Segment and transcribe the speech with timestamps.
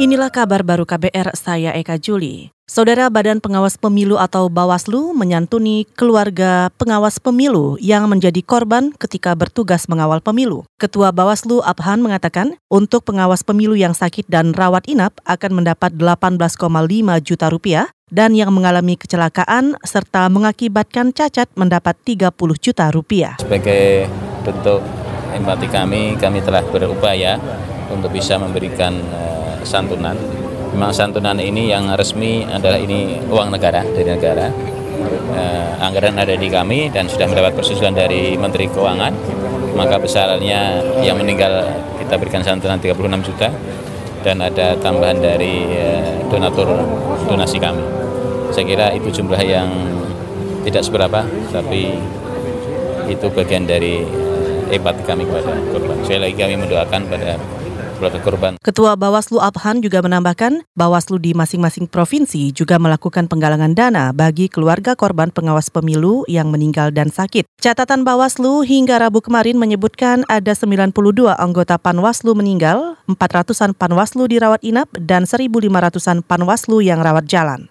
[0.00, 2.48] Inilah kabar baru KBR, saya Eka Juli.
[2.64, 9.92] Saudara Badan Pengawas Pemilu atau Bawaslu menyantuni keluarga pengawas pemilu yang menjadi korban ketika bertugas
[9.92, 10.64] mengawal pemilu.
[10.80, 16.56] Ketua Bawaslu Abhan mengatakan, untuk pengawas pemilu yang sakit dan rawat inap akan mendapat 18,5
[17.20, 23.36] juta rupiah dan yang mengalami kecelakaan serta mengakibatkan cacat mendapat 30 juta rupiah.
[23.36, 24.08] Sebagai
[24.48, 24.80] bentuk
[25.36, 27.36] empati kami, kami telah berupaya
[27.92, 30.16] untuk bisa memberikan uh, santunan.
[30.70, 34.46] Memang santunan ini yang resmi adalah ini uang negara dari negara.
[35.30, 39.12] Eh, anggaran ada di kami dan sudah mendapat persetujuan dari Menteri Keuangan.
[39.74, 41.64] Maka besarnya yang meninggal
[41.98, 43.48] kita berikan santunan 36 juta
[44.20, 46.68] dan ada tambahan dari eh, donatur
[47.26, 47.82] donasi kami.
[48.50, 49.70] Saya kira itu jumlah yang
[50.66, 51.24] tidak seberapa,
[51.54, 51.96] tapi
[53.08, 54.04] itu bagian dari
[54.70, 55.98] eh, empati kami kepada korban.
[56.04, 57.40] Saya lagi kami mendoakan pada
[58.00, 58.52] keluarga korban.
[58.64, 64.96] Ketua Bawaslu Abhan juga menambahkan, Bawaslu di masing-masing provinsi juga melakukan penggalangan dana bagi keluarga
[64.96, 67.44] korban pengawas pemilu yang meninggal dan sakit.
[67.60, 74.88] Catatan Bawaslu hingga Rabu kemarin menyebutkan ada 92 anggota Panwaslu meninggal, 400-an Panwaslu dirawat inap,
[74.96, 77.68] dan 1.500-an Panwaslu yang rawat jalan.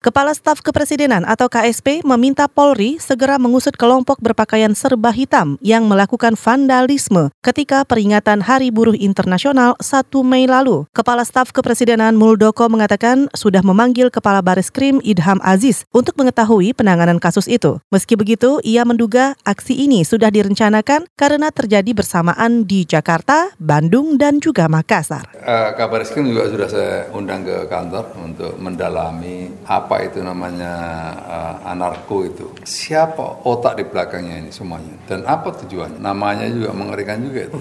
[0.00, 6.40] Kepala Staf Kepresidenan atau KSP meminta Polri segera mengusut kelompok berpakaian serba hitam yang melakukan
[6.40, 10.88] vandalisme ketika peringatan Hari Buruh Internasional 1 Mei lalu.
[10.96, 17.20] Kepala Staf Kepresidenan Muldoko mengatakan sudah memanggil Kepala Baris Krim Idham Aziz untuk mengetahui penanganan
[17.20, 17.76] kasus itu.
[17.92, 24.40] Meski begitu, ia menduga aksi ini sudah direncanakan karena terjadi bersamaan di Jakarta, Bandung, dan
[24.40, 25.28] juga Makassar.
[25.44, 30.72] Uh, Kabar Krim juga sudah saya undang ke kantor untuk mendalami apa apa itu namanya
[31.26, 32.46] uh, anarko itu.
[32.62, 34.94] Siapa otak di belakangnya ini semuanya?
[35.10, 35.98] Dan apa tujuannya?
[35.98, 37.58] Namanya juga mengerikan juga itu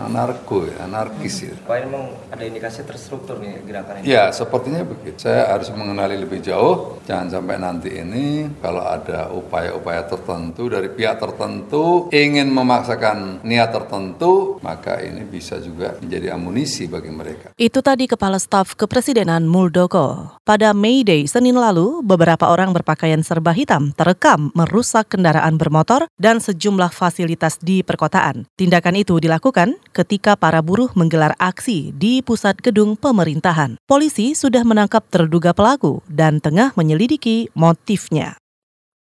[0.00, 1.54] anarko, ya, anarkis ya.
[1.64, 4.12] Pak ini memang ada indikasi terstruktur nih gerakan ini?
[4.12, 5.16] Ya, sepertinya begitu.
[5.16, 11.16] Saya harus mengenali lebih jauh, jangan sampai nanti ini kalau ada upaya-upaya tertentu dari pihak
[11.16, 17.52] tertentu ingin memaksakan niat tertentu, maka ini bisa juga menjadi amunisi bagi mereka.
[17.56, 20.36] Itu tadi Kepala Staf Kepresidenan Muldoko.
[20.42, 26.38] Pada May Day Senin lalu, beberapa orang berpakaian serba hitam terekam merusak kendaraan bermotor dan
[26.42, 28.46] sejumlah fasilitas di perkotaan.
[28.58, 33.80] Tindakan itu dilakukan ketika para buruh menggelar aksi di pusat gedung pemerintahan.
[33.88, 38.36] Polisi sudah menangkap terduga pelaku dan tengah menyelidiki motifnya.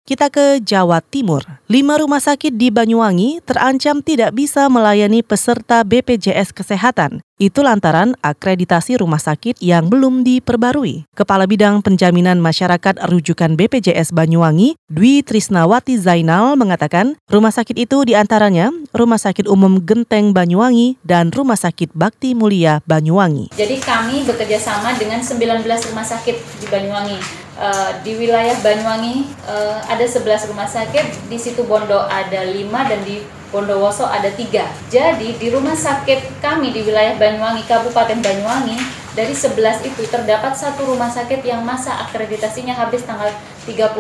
[0.05, 1.65] Kita ke Jawa Timur.
[1.65, 9.03] Lima rumah sakit di Banyuwangi terancam tidak bisa melayani peserta BPJS Kesehatan itu lantaran akreditasi
[9.03, 11.07] rumah sakit yang belum diperbarui.
[11.19, 18.15] Kepala Bidang Penjaminan Masyarakat Rujukan BPJS Banyuwangi, Dwi Trisnawati Zainal mengatakan, rumah sakit itu di
[18.15, 23.51] antaranya Rumah Sakit Umum Genteng Banyuwangi dan Rumah Sakit Bakti Mulia Banyuwangi.
[23.59, 27.19] Jadi kami bekerja sama dengan 19 rumah sakit di Banyuwangi.
[27.55, 33.01] Uh, di wilayah Banyuwangi uh, ada 11 rumah sakit, di situ Bondo ada 5 dan
[33.03, 33.23] di
[33.55, 34.67] Bondowoso ada tiga.
[34.91, 38.75] Jadi di rumah sakit kami di wilayah Banyuwangi, Kabupaten Banyuwangi,
[39.15, 43.31] dari 11 itu terdapat satu rumah sakit yang masa akreditasinya habis tanggal
[43.63, 43.95] 31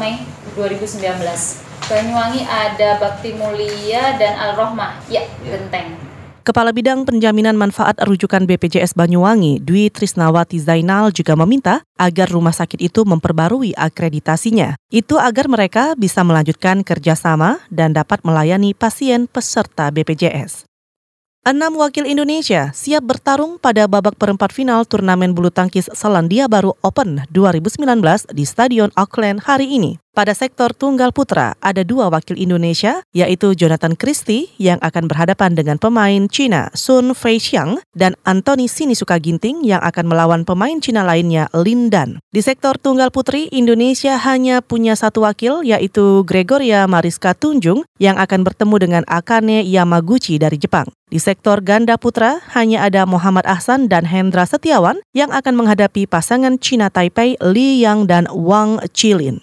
[0.00, 0.24] Mei
[0.56, 1.04] 2019.
[1.84, 6.13] Banyuwangi ada Bakti Mulia dan Al Rohmah, ya, Genteng.
[6.44, 12.84] Kepala Bidang Penjaminan Manfaat Rujukan BPJS Banyuwangi, Dwi Trisnawati Zainal juga meminta agar rumah sakit
[12.84, 14.76] itu memperbarui akreditasinya.
[14.92, 20.68] Itu agar mereka bisa melanjutkan kerjasama dan dapat melayani pasien peserta BPJS.
[21.48, 27.24] Enam wakil Indonesia siap bertarung pada babak perempat final turnamen bulu tangkis Selandia Baru Open
[27.32, 27.80] 2019
[28.36, 30.03] di Stadion Auckland hari ini.
[30.14, 35.74] Pada sektor tunggal putra, ada dua wakil Indonesia, yaitu Jonathan Christie yang akan berhadapan dengan
[35.74, 41.90] pemain Cina Sun Feixiang dan Anthony Sinisuka Ginting yang akan melawan pemain Cina lainnya Lin
[41.90, 42.22] Dan.
[42.30, 48.46] Di sektor tunggal putri, Indonesia hanya punya satu wakil, yaitu Gregoria Mariska Tunjung yang akan
[48.46, 50.86] bertemu dengan Akane Yamaguchi dari Jepang.
[51.10, 56.54] Di sektor ganda putra, hanya ada Muhammad Ahsan dan Hendra Setiawan yang akan menghadapi pasangan
[56.62, 59.42] Cina Taipei Li Yang dan Wang Chilin.